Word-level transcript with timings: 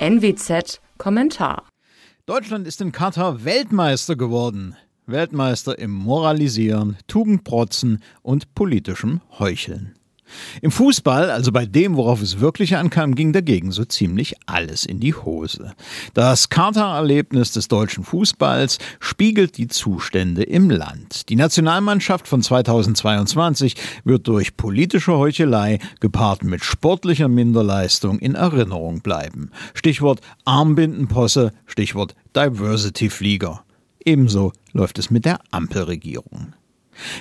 NWZ 0.00 0.80
Kommentar. 0.96 1.64
Deutschland 2.24 2.68
ist 2.68 2.80
in 2.80 2.92
Katar 2.92 3.44
Weltmeister 3.44 4.14
geworden. 4.14 4.76
Weltmeister 5.06 5.76
im 5.76 5.90
Moralisieren, 5.90 6.96
Tugendprotzen 7.08 8.00
und 8.22 8.54
politischem 8.54 9.20
Heucheln. 9.40 9.96
Im 10.62 10.70
Fußball, 10.70 11.30
also 11.30 11.52
bei 11.52 11.66
dem, 11.66 11.96
worauf 11.96 12.22
es 12.22 12.40
wirklich 12.40 12.76
ankam, 12.76 13.14
ging 13.14 13.32
dagegen 13.32 13.72
so 13.72 13.84
ziemlich 13.84 14.34
alles 14.46 14.84
in 14.84 15.00
die 15.00 15.14
Hose. 15.14 15.72
Das 16.14 16.48
Katar-Erlebnis 16.48 17.52
des 17.52 17.68
deutschen 17.68 18.04
Fußballs 18.04 18.78
spiegelt 19.00 19.56
die 19.56 19.68
Zustände 19.68 20.42
im 20.42 20.70
Land. 20.70 21.28
Die 21.28 21.36
Nationalmannschaft 21.36 22.28
von 22.28 22.42
2022 22.42 23.74
wird 24.04 24.28
durch 24.28 24.56
politische 24.56 25.16
Heuchelei 25.16 25.78
gepaart 26.00 26.44
mit 26.44 26.64
sportlicher 26.64 27.28
Minderleistung 27.28 28.18
in 28.18 28.34
Erinnerung 28.34 29.00
bleiben. 29.00 29.50
Stichwort 29.74 30.20
Armbindenposse, 30.44 31.52
Stichwort 31.66 32.14
Diversity-Flieger. 32.36 33.64
Ebenso 34.04 34.52
läuft 34.72 34.98
es 34.98 35.10
mit 35.10 35.24
der 35.24 35.40
Ampelregierung. 35.50 36.54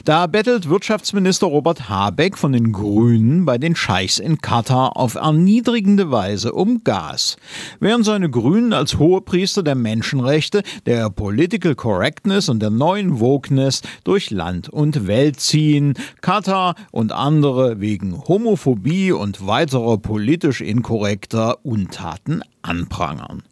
Da 0.06 0.28
bettelt 0.28 0.70
Wirtschaftsminister 0.70 1.48
Robert 1.48 1.90
Habeck 1.90 2.38
von 2.38 2.54
den 2.54 2.72
Grünen 2.72 3.46
bei 3.46 3.58
den 3.58 3.76
Scheichs 3.76 4.20
in 4.20 4.40
Katar 4.40 4.98
auf 4.98 5.16
erniedrigende 5.16 6.12
Weise 6.12 6.54
um 6.54 6.84
Gas. 6.84 7.38
Während 7.80 8.06
seine 8.06 8.30
Grünen 8.30 8.74
als 8.74 8.98
Hohepriester 8.98 9.64
der 9.64 9.76
Menschenrechte, 9.76 10.64
der 10.86 11.10
Political 11.10 11.76
Correctness 11.76 12.50
und 12.50 12.62
der 12.62 12.70
neuen 12.70 13.20
Wokeness 13.20 13.82
durch 14.04 14.32
Land 14.32 14.70
und 14.70 15.08
Welt 15.08 15.40
ziehen, 15.40 15.94
Katar 16.22 16.76
und 16.92 17.12
andere 17.12 17.80
wegen 17.80 18.24
Homophobie 18.28 19.12
und 19.12 19.46
weiterer 19.48 19.98
politisch 19.98 20.62
inkorrekter 20.62 21.66
Untaten 21.66 22.42
anprangern. 22.62 23.44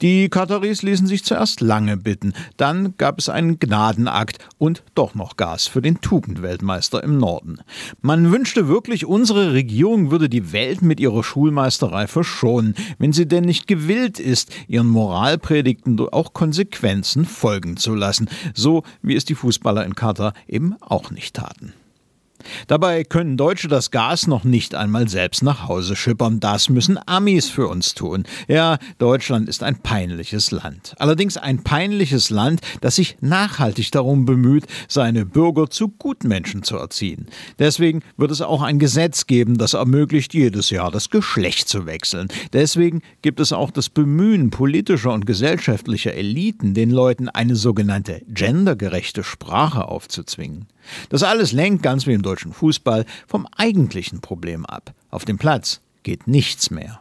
Die 0.00 0.28
Kataris 0.28 0.82
ließen 0.82 1.06
sich 1.06 1.24
zuerst 1.24 1.60
lange 1.60 1.96
bitten, 1.96 2.32
dann 2.56 2.96
gab 2.96 3.18
es 3.18 3.28
einen 3.28 3.58
Gnadenakt 3.58 4.38
und 4.58 4.82
doch 4.94 5.14
noch 5.14 5.36
Gas 5.36 5.66
für 5.66 5.82
den 5.82 6.00
Tugendweltmeister 6.00 7.02
im 7.02 7.18
Norden. 7.18 7.58
Man 8.00 8.32
wünschte 8.32 8.68
wirklich, 8.68 9.06
unsere 9.06 9.52
Regierung 9.52 10.10
würde 10.10 10.28
die 10.28 10.52
Welt 10.52 10.82
mit 10.82 11.00
ihrer 11.00 11.22
Schulmeisterei 11.22 12.06
verschonen, 12.06 12.74
wenn 12.98 13.12
sie 13.12 13.26
denn 13.26 13.44
nicht 13.44 13.66
gewillt 13.66 14.18
ist, 14.18 14.52
ihren 14.68 14.88
Moralpredigten 14.88 16.00
auch 16.10 16.32
Konsequenzen 16.32 17.24
folgen 17.24 17.76
zu 17.76 17.94
lassen, 17.94 18.28
so 18.54 18.82
wie 19.02 19.16
es 19.16 19.24
die 19.24 19.34
Fußballer 19.34 19.84
in 19.84 19.94
Katar 19.94 20.32
eben 20.46 20.74
auch 20.80 21.10
nicht 21.10 21.34
taten. 21.34 21.72
Dabei 22.66 23.04
können 23.04 23.36
Deutsche 23.36 23.68
das 23.68 23.90
Gas 23.90 24.26
noch 24.26 24.44
nicht 24.44 24.74
einmal 24.74 25.08
selbst 25.08 25.42
nach 25.42 25.68
Hause 25.68 25.96
schippern. 25.96 26.40
Das 26.40 26.68
müssen 26.68 26.98
Amis 27.06 27.48
für 27.48 27.68
uns 27.68 27.94
tun. 27.94 28.24
Ja, 28.48 28.78
Deutschland 28.98 29.48
ist 29.48 29.62
ein 29.62 29.76
peinliches 29.82 30.50
Land. 30.50 30.94
Allerdings 30.98 31.36
ein 31.36 31.62
peinliches 31.62 32.30
Land, 32.30 32.60
das 32.80 32.96
sich 32.96 33.16
nachhaltig 33.20 33.90
darum 33.90 34.24
bemüht, 34.24 34.66
seine 34.88 35.26
Bürger 35.26 35.70
zu 35.70 35.88
Gutmenschen 35.88 36.62
zu 36.62 36.76
erziehen. 36.76 37.26
Deswegen 37.58 38.02
wird 38.16 38.30
es 38.30 38.40
auch 38.40 38.62
ein 38.62 38.78
Gesetz 38.78 39.26
geben, 39.26 39.58
das 39.58 39.74
ermöglicht, 39.74 40.34
jedes 40.34 40.70
Jahr 40.70 40.90
das 40.90 41.10
Geschlecht 41.10 41.68
zu 41.68 41.86
wechseln. 41.86 42.28
Deswegen 42.52 43.02
gibt 43.22 43.40
es 43.40 43.52
auch 43.52 43.70
das 43.70 43.88
Bemühen 43.88 44.50
politischer 44.50 45.12
und 45.12 45.26
gesellschaftlicher 45.26 46.14
Eliten, 46.14 46.74
den 46.74 46.90
Leuten 46.90 47.28
eine 47.28 47.56
sogenannte 47.56 48.22
gendergerechte 48.28 49.24
Sprache 49.24 49.86
aufzuzwingen. 49.86 50.66
Das 51.08 51.22
alles 51.22 51.52
lenkt, 51.52 51.82
ganz 51.82 52.06
wie 52.06 52.12
im 52.12 52.22
deutschen 52.22 52.52
Fußball, 52.52 53.04
vom 53.26 53.46
eigentlichen 53.56 54.20
Problem 54.20 54.66
ab. 54.66 54.94
Auf 55.10 55.24
dem 55.24 55.38
Platz 55.38 55.80
geht 56.02 56.26
nichts 56.26 56.70
mehr. 56.70 57.00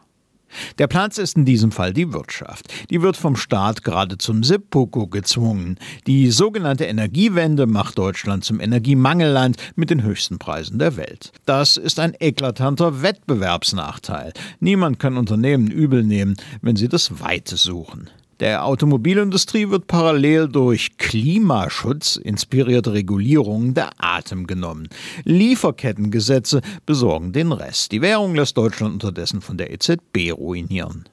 Der 0.78 0.88
Platz 0.88 1.18
ist 1.18 1.38
in 1.38 1.46
diesem 1.46 1.72
Fall 1.72 1.94
die 1.94 2.14
Wirtschaft. 2.14 2.68
Die 2.90 3.02
wird 3.02 3.18
vom 3.18 3.36
Staat 3.36 3.84
gerade 3.84 4.18
zum 4.18 4.44
Seppuku 4.44 5.08
gezwungen. 5.08 5.78
Die 6.08 6.32
sogenannte 6.32 6.86
Energiewende 6.86 7.68
macht 7.68 7.98
Deutschland 7.98 8.44
zum 8.44 8.60
Energiemangelland 8.60 9.58
mit 9.76 9.90
den 9.90 10.04
höchsten 10.04 10.40
Preisen 10.40 10.80
der 10.80 10.98
Welt. 10.98 11.32
Das 11.46 11.78
ist 11.78 12.00
ein 12.00 12.16
eklatanter 12.20 13.02
Wettbewerbsnachteil. 13.02 14.34
Niemand 14.60 15.00
kann 15.00 15.18
Unternehmen 15.18 15.72
übel 15.72 16.04
nehmen, 16.04 16.36
wenn 16.62 16.76
sie 16.76 16.90
das 16.90 17.22
Weite 17.22 17.58
suchen. 17.58 18.10
Der 18.42 18.66
Automobilindustrie 18.66 19.70
wird 19.70 19.86
parallel 19.86 20.48
durch 20.48 20.98
Klimaschutz 20.98 22.16
inspirierte 22.16 22.92
Regulierungen 22.92 23.76
der 23.76 23.92
Atem 24.00 24.48
genommen. 24.48 24.90
Lieferkettengesetze 25.26 26.62
besorgen 26.88 27.34
den 27.34 27.52
Rest. 27.52 27.92
Die 27.92 28.02
Währung 28.02 28.34
lässt 28.34 28.58
Deutschland 28.58 28.94
unterdessen 28.94 29.42
von 29.42 29.58
der 29.58 29.72
EZB 29.72 30.32
ruinieren. 30.34 31.06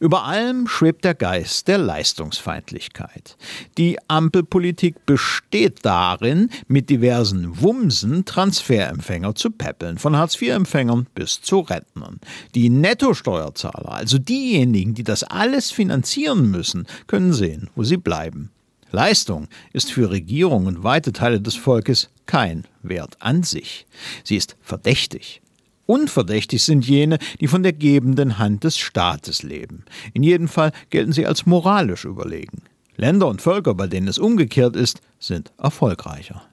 Über 0.00 0.24
allem 0.24 0.66
schwebt 0.66 1.04
der 1.04 1.14
Geist 1.14 1.68
der 1.68 1.78
Leistungsfeindlichkeit. 1.78 3.36
Die 3.78 3.98
Ampelpolitik 4.08 5.06
besteht 5.06 5.84
darin, 5.84 6.50
mit 6.68 6.90
diversen 6.90 7.60
Wumsen 7.60 8.24
Transferempfänger 8.24 9.34
zu 9.34 9.50
peppeln, 9.50 9.98
von 9.98 10.16
Hartz-IV-Empfängern 10.16 11.06
bis 11.14 11.40
zu 11.40 11.60
Rentnern. 11.60 12.20
Die 12.54 12.70
Nettosteuerzahler, 12.70 13.92
also 13.92 14.18
diejenigen, 14.18 14.94
die 14.94 15.04
das 15.04 15.24
alles 15.24 15.70
finanzieren 15.70 16.50
müssen, 16.50 16.86
können 17.06 17.32
sehen, 17.32 17.70
wo 17.74 17.84
sie 17.84 17.96
bleiben. 17.96 18.50
Leistung 18.92 19.48
ist 19.72 19.92
für 19.92 20.10
Regierung 20.10 20.66
und 20.66 20.82
weite 20.82 21.12
Teile 21.12 21.40
des 21.40 21.54
Volkes 21.54 22.10
kein 22.26 22.64
Wert 22.82 23.16
an 23.20 23.42
sich. 23.42 23.86
Sie 24.24 24.36
ist 24.36 24.56
verdächtig. 24.62 25.42
Unverdächtig 25.90 26.62
sind 26.62 26.86
jene, 26.86 27.18
die 27.40 27.48
von 27.48 27.64
der 27.64 27.72
gebenden 27.72 28.38
Hand 28.38 28.62
des 28.62 28.78
Staates 28.78 29.42
leben. 29.42 29.84
In 30.14 30.22
jedem 30.22 30.46
Fall 30.46 30.70
gelten 30.90 31.10
sie 31.10 31.26
als 31.26 31.46
moralisch 31.46 32.04
überlegen. 32.04 32.62
Länder 32.94 33.26
und 33.26 33.42
Völker, 33.42 33.74
bei 33.74 33.88
denen 33.88 34.06
es 34.06 34.16
umgekehrt 34.16 34.76
ist, 34.76 35.00
sind 35.18 35.50
erfolgreicher. 35.58 36.44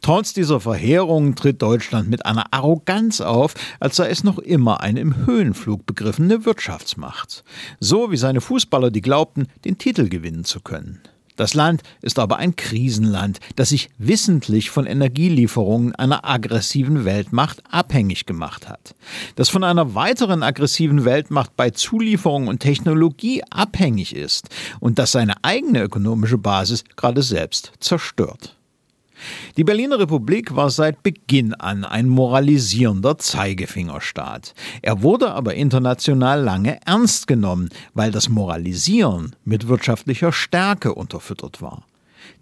Trotz 0.00 0.32
dieser 0.32 0.60
Verheerungen 0.60 1.34
tritt 1.34 1.60
Deutschland 1.60 2.08
mit 2.08 2.24
einer 2.24 2.52
Arroganz 2.52 3.20
auf, 3.20 3.54
als 3.80 3.96
sei 3.96 4.10
es 4.10 4.22
noch 4.22 4.38
immer 4.38 4.80
eine 4.80 5.00
im 5.00 5.26
Höhenflug 5.26 5.84
begriffene 5.84 6.44
Wirtschaftsmacht. 6.44 7.42
So 7.80 8.12
wie 8.12 8.16
seine 8.16 8.40
Fußballer, 8.40 8.92
die 8.92 9.00
glaubten, 9.00 9.48
den 9.64 9.76
Titel 9.76 10.08
gewinnen 10.08 10.44
zu 10.44 10.60
können. 10.60 11.00
Das 11.42 11.54
Land 11.54 11.82
ist 12.02 12.20
aber 12.20 12.36
ein 12.36 12.54
Krisenland, 12.54 13.40
das 13.56 13.70
sich 13.70 13.90
wissentlich 13.98 14.70
von 14.70 14.86
Energielieferungen 14.86 15.92
einer 15.92 16.24
aggressiven 16.24 17.04
Weltmacht 17.04 17.64
abhängig 17.68 18.26
gemacht 18.26 18.68
hat. 18.68 18.94
Das 19.34 19.48
von 19.48 19.64
einer 19.64 19.96
weiteren 19.96 20.44
aggressiven 20.44 21.04
Weltmacht 21.04 21.56
bei 21.56 21.70
Zulieferung 21.70 22.46
und 22.46 22.60
Technologie 22.60 23.42
abhängig 23.50 24.14
ist 24.14 24.50
und 24.78 25.00
das 25.00 25.10
seine 25.10 25.42
eigene 25.42 25.82
ökonomische 25.82 26.38
Basis 26.38 26.84
gerade 26.94 27.22
selbst 27.22 27.72
zerstört. 27.80 28.56
Die 29.56 29.64
Berliner 29.64 29.98
Republik 29.98 30.56
war 30.56 30.70
seit 30.70 31.02
Beginn 31.02 31.54
an 31.54 31.84
ein 31.84 32.08
moralisierender 32.08 33.18
Zeigefingerstaat. 33.18 34.54
Er 34.82 35.02
wurde 35.02 35.32
aber 35.32 35.54
international 35.54 36.42
lange 36.42 36.78
ernst 36.86 37.26
genommen, 37.26 37.68
weil 37.94 38.10
das 38.10 38.28
Moralisieren 38.28 39.36
mit 39.44 39.68
wirtschaftlicher 39.68 40.32
Stärke 40.32 40.94
unterfüttert 40.94 41.62
war. 41.62 41.82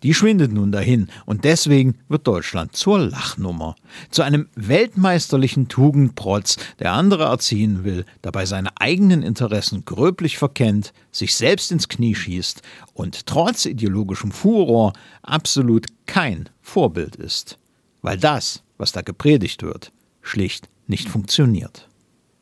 Die 0.03 0.15
schwindet 0.15 0.53
nun 0.53 0.73
dahin 0.73 1.09
und 1.27 1.45
deswegen 1.45 1.99
wird 2.09 2.27
Deutschland 2.27 2.75
zur 2.75 2.99
Lachnummer, 2.99 3.77
zu 4.11 4.23
einem 4.23 4.49
weltmeisterlichen 4.55 5.69
Tugendprotz, 5.69 6.57
der 6.79 6.93
andere 6.93 7.25
erziehen 7.25 7.85
will, 7.85 8.05
dabei 8.23 8.47
seine 8.47 8.71
eigenen 8.81 9.23
Interessen 9.23 9.85
gröblich 9.85 10.39
verkennt, 10.39 10.93
sich 11.13 11.35
selbst 11.35 11.71
ins 11.73 11.89
Knie 11.89 12.15
schießt 12.15 12.63
und 12.95 13.27
trotz 13.27 13.67
ideologischem 13.67 14.33
Furor 14.33 14.93
absolut 15.23 15.87
kein 16.07 16.49
Vorbild 16.61 17.17
ist. 17.17 17.59
Weil 18.03 18.17
das, 18.17 18.63
was 18.79 18.93
da 18.93 19.03
gepredigt 19.03 19.63
wird, 19.63 19.93
schlicht 20.23 20.69
nicht 20.87 21.09
funktioniert. 21.09 21.89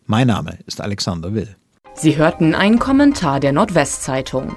Mein 0.07 0.29
Name 0.29 0.59
ist 0.67 0.81
Alexander 0.81 1.35
Will. 1.35 1.57
Sie 1.95 2.17
hörten 2.17 2.55
einen 2.55 2.79
Kommentar 2.79 3.41
der 3.41 3.53
Nordwestzeitung. 3.53 4.57